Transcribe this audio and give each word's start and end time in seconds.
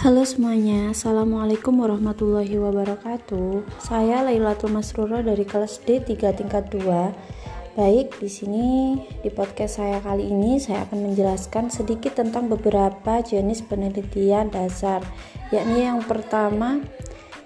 Halo 0.00 0.24
semuanya, 0.24 0.96
Assalamualaikum 0.96 1.76
warahmatullahi 1.76 2.56
wabarakatuh. 2.56 3.68
Saya 3.84 4.24
Lailatul 4.24 4.72
Masrura 4.72 5.20
dari 5.20 5.44
kelas 5.44 5.84
D 5.84 6.00
3 6.00 6.40
tingkat 6.40 6.72
2. 6.72 7.12
Baik, 7.76 8.16
di 8.16 8.32
sini 8.32 8.96
di 9.20 9.28
podcast 9.28 9.76
saya 9.76 10.00
kali 10.00 10.32
ini 10.32 10.56
saya 10.56 10.88
akan 10.88 11.12
menjelaskan 11.12 11.68
sedikit 11.68 12.16
tentang 12.16 12.48
beberapa 12.48 13.20
jenis 13.20 13.60
penelitian 13.68 14.48
dasar, 14.48 15.04
yakni 15.52 15.84
yang 15.84 16.00
pertama 16.00 16.80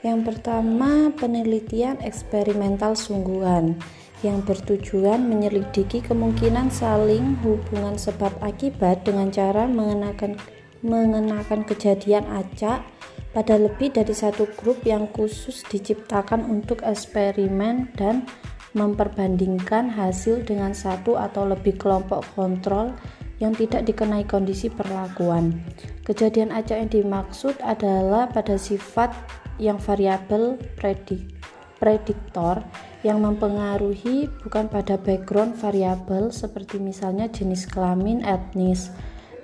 yang 0.07 0.23
pertama 0.23 1.11
penelitian 1.11 1.99
eksperimental 2.07 2.95
sungguhan 2.95 3.75
yang 4.23 4.47
bertujuan 4.47 5.27
menyelidiki 5.27 6.07
kemungkinan 6.07 6.71
saling 6.71 7.35
hubungan 7.43 7.99
sebab 7.99 8.31
akibat 8.47 9.03
dengan 9.03 9.35
cara 9.35 9.67
mengenakan 9.67 10.39
mengenakan 10.85 11.65
kejadian 11.65 12.29
acak 12.29 12.85
pada 13.33 13.57
lebih 13.57 13.91
dari 13.91 14.13
satu 14.13 14.47
grup 14.55 14.85
yang 14.85 15.11
khusus 15.11 15.65
diciptakan 15.67 16.45
untuk 16.47 16.85
eksperimen 16.85 17.91
dan 17.97 18.29
memperbandingkan 18.77 19.91
hasil 19.91 20.45
dengan 20.45 20.77
satu 20.77 21.17
atau 21.17 21.49
lebih 21.49 21.81
kelompok 21.81 22.23
kontrol 22.37 22.93
yang 23.43 23.57
tidak 23.57 23.89
dikenai 23.89 24.23
kondisi 24.29 24.71
perlakuan. 24.71 25.59
Kejadian 26.07 26.55
acak 26.55 26.79
yang 26.79 26.91
dimaksud 26.93 27.59
adalah 27.65 28.31
pada 28.31 28.55
sifat 28.55 29.11
yang 29.59 29.81
variabel 29.81 30.61
predik, 30.79 31.35
prediktor 31.83 32.63
yang 33.03 33.23
mempengaruhi 33.23 34.31
bukan 34.43 34.71
pada 34.71 34.95
background 34.95 35.59
variabel 35.59 36.31
seperti 36.31 36.79
misalnya 36.79 37.27
jenis 37.31 37.67
kelamin 37.69 38.23
etnis 38.23 38.95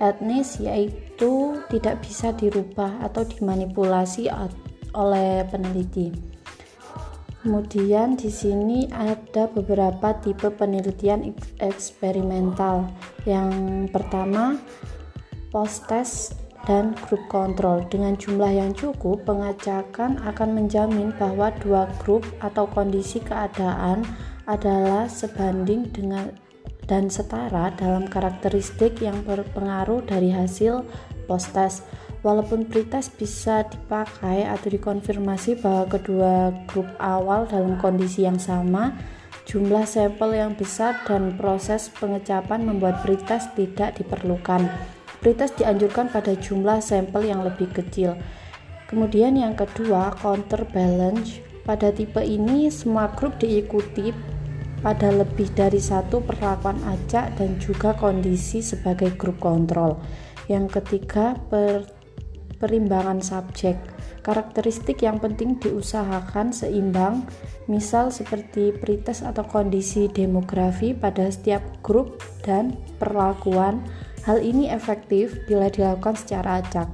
etnis 0.01 0.57
yaitu 0.57 1.61
tidak 1.69 2.01
bisa 2.01 2.33
dirubah 2.33 3.05
atau 3.05 3.21
dimanipulasi 3.21 4.27
oleh 4.97 5.45
peneliti. 5.45 6.09
Kemudian 7.41 8.21
di 8.21 8.29
sini 8.29 8.85
ada 8.93 9.49
beberapa 9.49 10.13
tipe 10.21 10.53
penelitian 10.53 11.33
eksperimental. 11.57 12.85
Yang 13.25 13.49
pertama, 13.89 14.61
post 15.49 15.89
test 15.89 16.37
dan 16.69 16.93
grup 17.09 17.21
kontrol. 17.33 17.81
Dengan 17.89 18.13
jumlah 18.13 18.53
yang 18.53 18.71
cukup, 18.77 19.25
pengacakan 19.25 20.21
akan 20.21 20.49
menjamin 20.53 21.09
bahwa 21.17 21.49
dua 21.57 21.89
grup 22.05 22.21
atau 22.45 22.69
kondisi 22.69 23.17
keadaan 23.25 24.05
adalah 24.45 25.09
sebanding 25.09 25.89
dengan 25.89 26.29
dan 26.91 27.07
setara 27.07 27.71
dalam 27.79 28.03
karakteristik 28.03 28.99
yang 28.99 29.23
berpengaruh 29.23 30.03
dari 30.03 30.35
hasil 30.35 30.83
post-test. 31.23 31.87
Walaupun 32.19 32.67
pretest 32.67 33.15
bisa 33.15 33.63
dipakai 33.63 34.43
atau 34.43 34.67
dikonfirmasi 34.67 35.63
bahwa 35.63 35.87
kedua 35.87 36.51
grup 36.67 36.85
awal 36.99 37.47
dalam 37.47 37.79
kondisi 37.79 38.27
yang 38.27 38.37
sama, 38.37 38.93
jumlah 39.47 39.87
sampel 39.87 40.35
yang 40.35 40.51
besar 40.53 40.99
dan 41.07 41.33
proses 41.39 41.87
pengecapan 41.95 42.67
membuat 42.67 43.01
pretest 43.01 43.55
tidak 43.55 43.95
diperlukan. 43.95 44.67
Pretest 45.23 45.63
dianjurkan 45.63 46.11
pada 46.11 46.35
jumlah 46.35 46.83
sampel 46.83 47.25
yang 47.25 47.41
lebih 47.41 47.71
kecil. 47.71 48.19
Kemudian 48.91 49.39
yang 49.39 49.55
kedua, 49.55 50.11
counterbalance. 50.19 51.39
Pada 51.61 51.93
tipe 51.93 52.19
ini 52.19 52.67
semua 52.73 53.13
grup 53.13 53.37
diikuti 53.37 54.09
pada 54.81 55.13
lebih 55.13 55.49
dari 55.53 55.77
satu 55.77 56.25
perlakuan 56.25 56.77
acak 56.85 57.37
dan 57.37 57.61
juga 57.61 57.93
kondisi 57.93 58.65
sebagai 58.65 59.13
grup 59.13 59.37
kontrol. 59.37 60.01
Yang 60.49 60.81
ketiga, 60.81 61.37
per, 61.49 61.85
perimbangan 62.57 63.21
subjek. 63.21 63.77
Karakteristik 64.21 65.01
yang 65.01 65.17
penting 65.17 65.57
diusahakan 65.57 66.53
seimbang, 66.53 67.25
misal 67.65 68.13
seperti 68.13 68.69
pretest 68.69 69.25
atau 69.25 69.41
kondisi 69.41 70.05
demografi 70.05 70.93
pada 70.93 71.29
setiap 71.33 71.61
grup 71.81 72.21
dan 72.45 72.77
perlakuan. 73.01 73.81
Hal 74.21 74.37
ini 74.45 74.69
efektif 74.69 75.33
bila 75.49 75.73
dilakukan 75.73 76.13
secara 76.13 76.61
acak. 76.61 76.85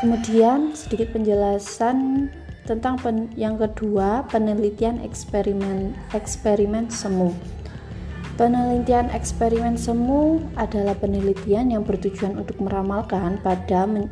Kemudian 0.00 0.76
sedikit 0.76 1.16
penjelasan 1.16 2.28
tentang 2.70 2.94
pen, 3.02 3.34
yang 3.34 3.58
kedua, 3.58 4.30
penelitian 4.30 5.02
eksperimen 5.02 5.90
eksperimen 6.14 6.86
semu. 6.86 7.34
Penelitian 8.38 9.10
eksperimen 9.10 9.74
semu 9.74 10.38
adalah 10.54 10.94
penelitian 10.94 11.74
yang 11.74 11.82
bertujuan 11.82 12.38
untuk 12.38 12.62
meramalkan 12.62 13.42
pada 13.42 13.90
men, 13.90 14.06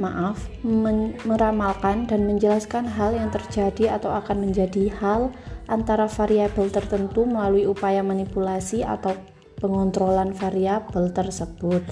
maaf, 0.00 0.48
men, 0.64 1.20
meramalkan 1.28 2.08
dan 2.08 2.24
menjelaskan 2.24 2.88
hal 2.88 3.12
yang 3.12 3.28
terjadi 3.28 4.00
atau 4.00 4.16
akan 4.16 4.48
menjadi 4.48 4.88
hal 4.96 5.28
antara 5.68 6.08
variabel 6.08 6.72
tertentu 6.72 7.28
melalui 7.28 7.68
upaya 7.68 8.00
manipulasi 8.00 8.82
atau 8.82 9.12
pengontrolan 9.60 10.32
variabel 10.32 11.12
tersebut 11.12 11.84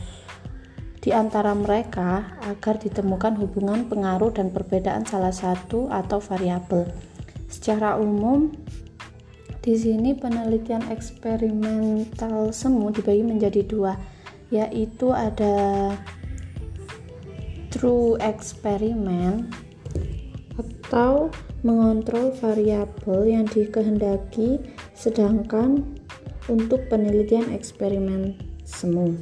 di 1.04 1.12
antara 1.12 1.52
mereka 1.52 2.32
agar 2.48 2.80
ditemukan 2.80 3.36
hubungan 3.36 3.84
pengaruh 3.92 4.32
dan 4.32 4.48
perbedaan 4.48 5.04
salah 5.04 5.36
satu 5.36 5.92
atau 5.92 6.16
variabel. 6.16 6.88
Secara 7.44 8.00
umum, 8.00 8.48
di 9.60 9.76
sini 9.76 10.16
penelitian 10.16 10.88
eksperimental 10.88 12.56
semu 12.56 12.88
dibagi 12.88 13.20
menjadi 13.20 13.60
dua, 13.68 14.00
yaitu 14.48 15.12
ada 15.12 15.92
true 17.68 18.16
eksperimen 18.24 19.52
atau 20.56 21.28
mengontrol 21.60 22.32
variabel 22.40 23.28
yang 23.28 23.44
dikehendaki 23.44 24.56
sedangkan 24.96 25.84
untuk 26.48 26.88
penelitian 26.88 27.52
eksperimen 27.52 28.36
semu 28.64 29.16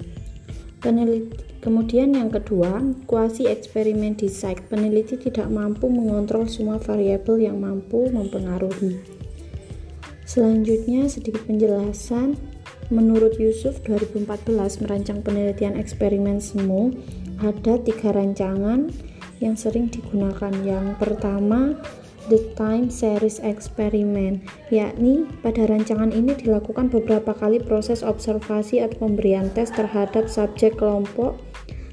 peneliti 0.83 1.52
Kemudian 1.63 2.11
yang 2.19 2.27
kedua, 2.27 2.83
kuasi 3.07 3.47
eksperimen 3.47 4.19
site. 4.19 4.67
Peneliti 4.67 5.15
tidak 5.15 5.47
mampu 5.47 5.87
mengontrol 5.87 6.51
semua 6.51 6.83
variabel 6.83 7.47
yang 7.47 7.63
mampu 7.63 8.11
mempengaruhi. 8.11 8.99
Selanjutnya 10.27 11.07
sedikit 11.07 11.47
penjelasan. 11.47 12.35
Menurut 12.91 13.39
Yusuf 13.39 13.79
2014 13.87 14.83
merancang 14.83 15.23
penelitian 15.23 15.79
eksperimen 15.79 16.43
semu 16.43 16.93
ada 17.39 17.79
tiga 17.79 18.11
rancangan 18.11 18.91
yang 19.39 19.55
sering 19.55 19.87
digunakan. 19.87 20.51
Yang 20.67 20.99
pertama, 20.99 21.79
The 22.27 22.43
Time 22.59 22.91
Series 22.91 23.39
Experiment, 23.39 24.43
yakni 24.75 25.31
pada 25.47 25.71
rancangan 25.71 26.11
ini 26.11 26.35
dilakukan 26.35 26.91
beberapa 26.91 27.39
kali 27.39 27.63
proses 27.63 28.03
observasi 28.03 28.83
atau 28.83 29.07
pemberian 29.07 29.47
tes 29.55 29.71
terhadap 29.71 30.27
subjek 30.27 30.75
kelompok 30.79 31.52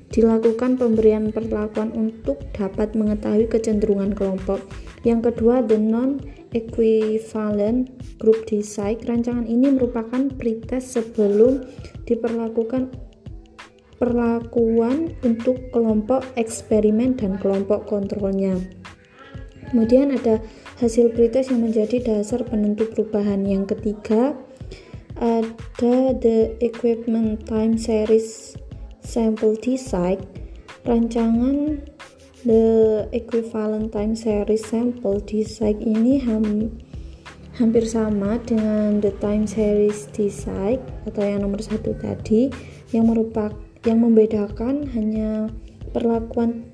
dilakukan 0.10 0.78
pemberian 0.78 1.30
perlakuan 1.30 1.94
untuk 1.94 2.42
dapat 2.54 2.98
mengetahui 2.98 3.46
kecenderungan 3.46 4.18
kelompok. 4.18 4.62
Yang 5.06 5.34
kedua, 5.34 5.62
the 5.64 5.78
non-equivalent 5.78 7.94
group 8.18 8.42
design. 8.50 8.98
Rancangan 9.06 9.46
ini 9.46 9.70
merupakan 9.70 10.34
pretest 10.34 10.98
sebelum 10.98 11.62
diperlakukan 12.10 12.90
perlakuan 14.02 15.14
untuk 15.22 15.70
kelompok 15.70 16.26
eksperimen 16.40 17.20
dan 17.20 17.38
kelompok 17.38 17.86
kontrolnya. 17.86 18.58
Kemudian 19.70 20.18
ada 20.18 20.42
hasil 20.82 21.14
pretest 21.14 21.54
yang 21.54 21.70
menjadi 21.70 22.02
dasar 22.02 22.42
penentu 22.42 22.90
perubahan. 22.90 23.46
Yang 23.46 23.78
ketiga, 23.78 24.34
ada 25.20 26.16
the 26.18 26.58
equipment 26.64 27.46
time 27.46 27.78
series 27.78 28.58
Sample 29.10 29.58
design 29.58 30.22
rancangan 30.86 31.82
The 32.46 32.62
Equivalent 33.10 33.90
Time 33.90 34.14
Series 34.14 34.62
Sample 34.62 35.18
Design 35.26 35.82
ini 35.82 36.22
ham, 36.22 36.70
hampir 37.58 37.90
sama 37.90 38.38
dengan 38.46 39.02
The 39.02 39.10
Time 39.18 39.50
Series 39.50 40.14
Design 40.14 40.78
atau 41.10 41.26
yang 41.26 41.42
nomor 41.42 41.66
satu 41.66 41.98
tadi 41.98 42.54
yang 42.94 43.10
merupakan 43.10 43.58
yang 43.82 44.06
membedakan 44.06 44.94
hanya 44.94 45.50
perlakuan 45.90 46.70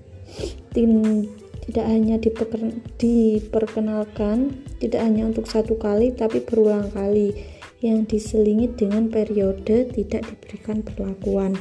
tim 0.76 1.24
tidak 1.72 1.88
hanya 1.88 2.20
diperkenalkan 3.00 4.60
tidak 4.84 5.02
hanya 5.08 5.32
untuk 5.32 5.48
satu 5.48 5.80
kali 5.80 6.12
tapi 6.12 6.44
berulang 6.44 6.92
kali 6.92 7.32
yang 7.80 8.04
diselingi 8.04 8.76
dengan 8.76 9.08
periode 9.08 9.88
tidak 9.94 10.28
diberikan 10.28 10.84
perlakuan. 10.84 11.56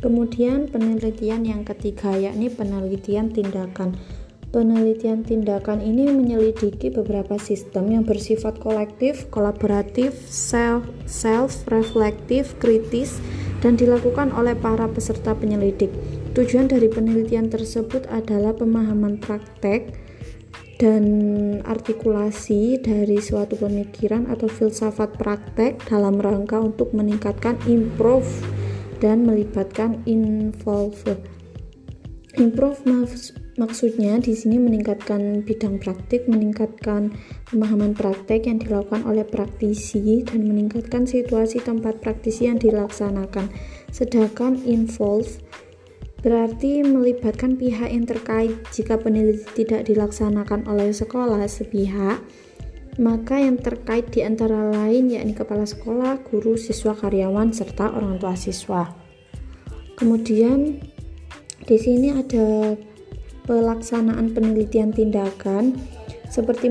Kemudian 0.00 0.64
penelitian 0.72 1.44
yang 1.44 1.60
ketiga 1.60 2.16
yakni 2.16 2.48
penelitian 2.48 3.28
tindakan. 3.28 4.00
Penelitian 4.48 5.22
tindakan 5.22 5.84
ini 5.84 6.08
menyelidiki 6.08 6.90
beberapa 6.90 7.36
sistem 7.36 7.92
yang 7.92 8.08
bersifat 8.08 8.58
kolektif, 8.58 9.28
kolaboratif, 9.28 10.16
self, 10.26 10.88
self 11.04 11.68
reflektif, 11.68 12.56
kritis, 12.58 13.20
dan 13.60 13.76
dilakukan 13.76 14.32
oleh 14.32 14.56
para 14.56 14.88
peserta 14.88 15.36
penyelidik. 15.36 15.92
Tujuan 16.32 16.66
dari 16.66 16.88
penelitian 16.88 17.52
tersebut 17.52 18.08
adalah 18.08 18.56
pemahaman 18.56 19.20
praktek 19.20 19.94
dan 20.80 21.04
artikulasi 21.60 22.80
dari 22.80 23.20
suatu 23.20 23.52
pemikiran 23.60 24.32
atau 24.32 24.48
filsafat 24.48 25.20
praktek 25.20 25.76
dalam 25.84 26.16
rangka 26.16 26.56
untuk 26.56 26.96
meningkatkan 26.96 27.60
improve 27.68 28.26
dan 29.00 29.24
melibatkan 29.26 30.04
involve. 30.04 31.18
Improve 32.38 32.86
maksudnya 33.58 34.22
di 34.22 34.38
sini 34.38 34.62
meningkatkan 34.62 35.42
bidang 35.42 35.82
praktik, 35.82 36.30
meningkatkan 36.30 37.10
pemahaman 37.50 37.92
praktek 37.92 38.46
yang 38.46 38.62
dilakukan 38.62 39.02
oleh 39.02 39.26
praktisi 39.26 40.22
dan 40.22 40.46
meningkatkan 40.46 41.10
situasi 41.10 41.58
tempat 41.58 41.98
praktisi 41.98 42.46
yang 42.46 42.62
dilaksanakan. 42.62 43.50
Sedangkan 43.90 44.62
involve 44.62 45.42
berarti 46.22 46.86
melibatkan 46.86 47.58
pihak 47.58 47.90
yang 47.90 48.06
terkait. 48.06 48.54
Jika 48.70 49.00
penelitian 49.02 49.50
tidak 49.56 49.82
dilaksanakan 49.90 50.70
oleh 50.70 50.94
sekolah 50.94 51.42
sepihak, 51.50 52.22
maka 52.98 53.38
yang 53.38 53.60
terkait 53.60 54.10
di 54.10 54.26
antara 54.26 54.72
lain 54.72 55.12
yakni 55.12 55.36
kepala 55.36 55.68
sekolah, 55.68 56.18
guru, 56.26 56.58
siswa, 56.58 56.96
karyawan, 56.98 57.54
serta 57.54 57.94
orang 57.94 58.18
tua 58.18 58.34
siswa. 58.34 58.90
Kemudian 59.94 60.80
di 61.68 61.76
sini 61.76 62.10
ada 62.10 62.74
pelaksanaan 63.44 64.32
penelitian 64.32 64.90
tindakan 64.90 65.76
seperti 66.30 66.70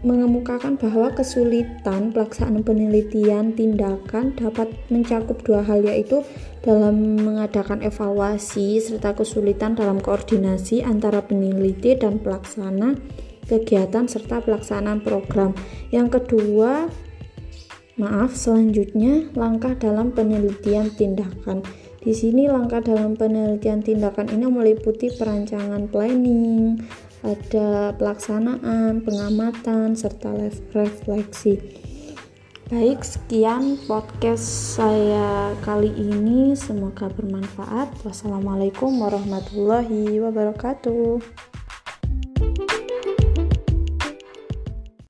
mengemukakan 0.00 0.80
bahwa 0.80 1.12
kesulitan 1.12 2.08
pelaksanaan 2.08 2.64
penelitian 2.64 3.52
tindakan 3.52 4.32
dapat 4.32 4.72
mencakup 4.88 5.44
dua 5.44 5.60
hal 5.60 5.84
yaitu 5.84 6.24
dalam 6.64 7.20
mengadakan 7.20 7.84
evaluasi 7.84 8.80
serta 8.80 9.12
kesulitan 9.12 9.76
dalam 9.76 10.00
koordinasi 10.00 10.80
antara 10.80 11.20
peneliti 11.20 11.92
dan 12.00 12.16
pelaksana 12.16 12.96
kegiatan 13.46 14.08
serta 14.08 14.40
pelaksanaan 14.44 15.00
program. 15.04 15.52
Yang 15.92 16.20
kedua, 16.20 16.88
maaf, 18.00 18.34
selanjutnya 18.34 19.30
langkah 19.38 19.76
dalam 19.76 20.10
penelitian 20.10 20.90
tindakan. 20.92 21.62
Di 22.04 22.12
sini 22.12 22.44
langkah 22.44 22.84
dalam 22.84 23.16
penelitian 23.16 23.80
tindakan 23.80 24.28
ini 24.28 24.44
meliputi 24.44 25.08
perancangan 25.08 25.88
planning, 25.88 26.76
ada 27.24 27.96
pelaksanaan, 27.96 29.00
pengamatan, 29.00 29.96
serta 29.96 30.36
refleksi. 30.76 31.56
Baik, 32.68 33.00
sekian 33.04 33.80
podcast 33.88 34.76
saya 34.76 35.52
kali 35.64 35.92
ini. 35.96 36.52
Semoga 36.56 37.12
bermanfaat. 37.12 37.92
Wassalamualaikum 38.04 38.88
warahmatullahi 39.00 40.20
wabarakatuh. 40.20 41.53